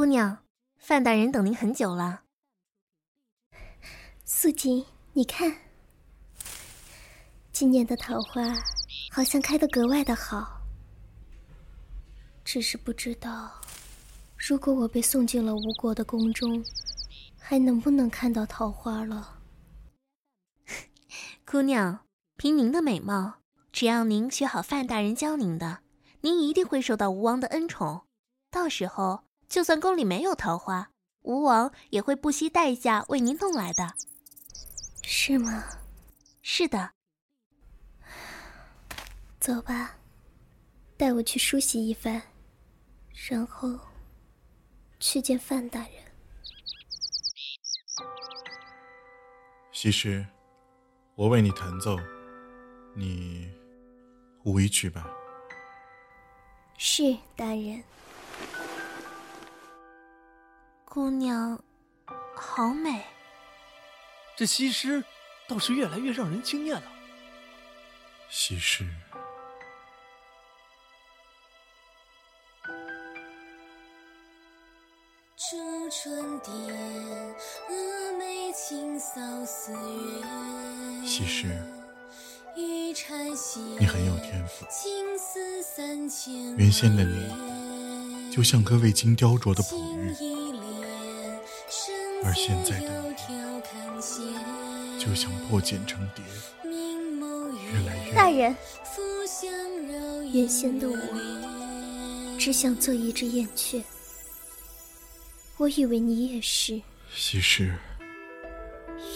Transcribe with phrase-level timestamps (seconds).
[0.00, 0.38] 姑娘，
[0.78, 2.22] 范大人等您很久了。
[4.24, 5.54] 素锦，你看，
[7.52, 8.40] 今年的桃花
[9.10, 10.62] 好像开得格外的好。
[12.42, 13.60] 只是不知道，
[14.38, 16.64] 如果我被送进了吴国的宫中，
[17.38, 19.42] 还能不能看到桃花了？
[21.44, 22.06] 姑娘，
[22.38, 23.40] 凭您的美貌，
[23.70, 25.80] 只要您学好范大人教您的，
[26.22, 28.06] 您一定会受到吴王的恩宠。
[28.50, 33.94] 到时候，就算宫里没有桃花，吴王也会不惜代价为您弄来的。
[35.02, 35.64] 是吗？
[36.40, 36.92] 是的。
[39.40, 39.96] 走吧，
[40.96, 42.22] 带我去梳洗一番，
[43.28, 43.76] 然后
[45.00, 45.90] 去见范大人。
[49.72, 50.24] 西施，
[51.16, 51.98] 我为你弹奏，
[52.94, 53.52] 你
[54.44, 55.10] 舞一曲吧。
[56.78, 57.82] 是大人。
[60.92, 61.56] 姑娘，
[62.34, 63.04] 好美。
[64.36, 65.04] 这西施
[65.46, 66.82] 倒是越来越让人惊艳了。
[68.28, 68.84] 西施，
[75.36, 76.52] 初春殿，
[77.68, 81.06] 峨眉清扫四月。
[81.06, 81.46] 西施，
[82.56, 82.92] 你
[83.86, 84.66] 很有天赋。
[84.68, 90.16] 青丝三千原先的你，就像颗未经雕琢的璞玉，
[92.22, 96.22] 而现在的你，就像破茧成蝶，
[96.64, 98.14] 越来越……
[98.14, 98.54] 大人，
[100.32, 100.96] 原先的我，
[102.38, 103.82] 只想做一只燕雀。
[105.56, 106.80] 我以为你也是。
[107.12, 107.72] 西施，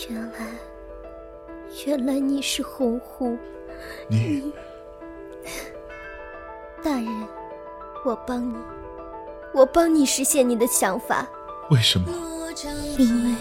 [0.09, 0.47] 原来，
[1.87, 3.37] 原来你是鸿鹄。
[4.09, 4.51] 你，
[6.83, 7.29] 大人，
[8.05, 8.57] 我帮你，
[9.53, 11.29] 我帮你实现你的想法。
[11.71, 12.34] 为什么？
[12.99, 13.35] 因为，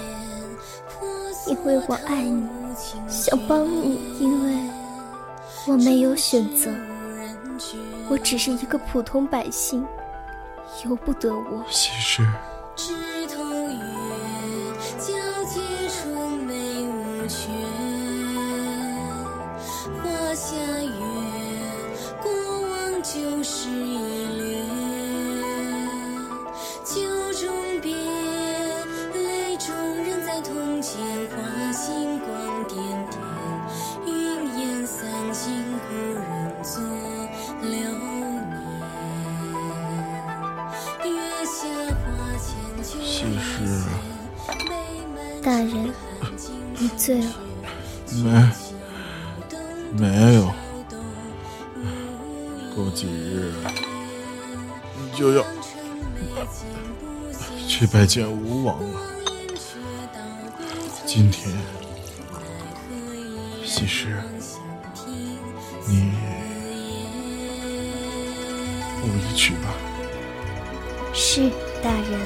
[1.47, 2.47] 因为我爱你，
[3.07, 4.69] 想帮你，因为
[5.67, 6.71] 我没有选择，
[8.09, 9.85] 我只是一个普通百姓，
[10.83, 11.63] 由不得我。
[11.69, 12.25] 西施。
[12.75, 12.93] 枝
[13.27, 13.77] 头月，
[14.99, 15.13] 皎
[15.45, 17.51] 洁春眉无缺。
[20.01, 20.89] 华夏月，
[22.23, 24.22] 过往旧事一
[30.33, 30.97] 在同间。
[31.29, 32.27] 花星光
[32.67, 32.75] 点
[33.11, 33.21] 点，
[34.07, 34.11] 云
[34.57, 36.23] 烟散尽，故人
[36.63, 36.81] 作
[37.61, 38.51] 流年。
[41.05, 41.53] 月下
[42.01, 42.03] 花
[42.39, 42.49] 千
[42.83, 42.97] 秋。
[42.99, 43.85] 西施，
[45.43, 45.93] 大人，
[46.79, 47.29] 你醉了。
[48.23, 48.25] 没，
[49.95, 50.51] 没有。
[52.75, 53.53] 过几日
[55.15, 55.45] 就要
[57.67, 58.99] 去拜见吴王了。
[61.15, 61.47] 今天，
[63.63, 64.17] 西施，
[65.87, 66.11] 你
[69.03, 69.75] 无一曲吧。
[71.13, 71.51] 是
[71.83, 72.19] 大人。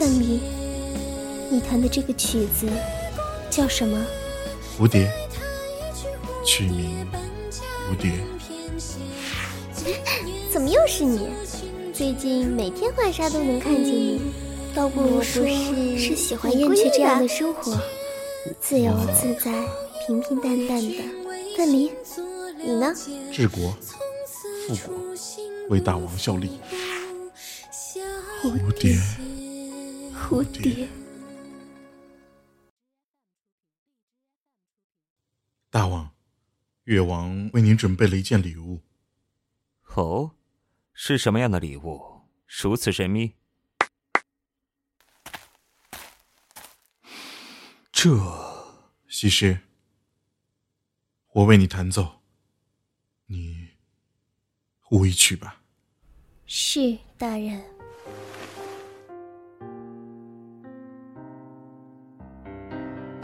[0.00, 0.40] 范蠡，前。
[1.50, 2.66] 你弹的这个曲子
[3.50, 4.02] 叫什么？
[4.78, 5.12] 蝴蝶，
[6.42, 7.06] 取名
[7.86, 8.12] 蝴蝶。
[10.50, 11.28] 怎么又是你？
[11.92, 14.22] 最近每天晚上都能看见你，
[14.74, 15.44] 倒不如说
[15.98, 17.78] 是喜欢燕雀这样的生活，
[18.58, 19.52] 自由自在、
[20.06, 20.94] 平平淡淡的。
[21.58, 21.90] 范蠡，
[22.56, 22.94] 你呢？
[23.30, 23.76] 治国，
[24.66, 24.94] 复国，
[25.68, 26.58] 为大王效力。
[28.42, 28.96] 蝴蝶，
[30.20, 30.86] 蝴蝶。
[35.70, 36.14] 大王，
[36.84, 38.82] 越王为您准备了一件礼物。
[39.94, 40.36] 哦，
[40.92, 42.28] 是什么样的礼物？
[42.46, 43.34] 如此神秘？
[47.90, 48.08] 这，
[49.08, 49.60] 西施，
[51.32, 52.20] 我为你弹奏，
[53.26, 53.70] 你
[54.90, 55.62] 舞一曲吧。
[56.46, 57.79] 是大人。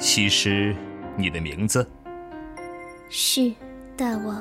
[0.09, 0.73] 西施，
[1.19, 1.85] 你的名字？
[3.09, 3.53] 是
[3.97, 4.41] 大王。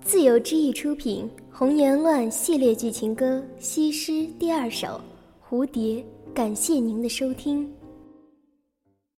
[0.00, 5.00] 自由之翼出品《红颜乱》系列剧情歌《西施》第二首
[5.52, 5.96] 《蝴蝶》，
[6.32, 7.68] 感谢您的收听。